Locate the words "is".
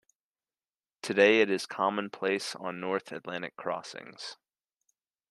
1.51-1.67